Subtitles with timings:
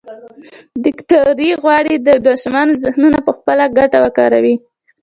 [0.85, 4.55] دیکتاتوري غواړي د ماشومانو ذهنونه پخپله ګټه وکاروي.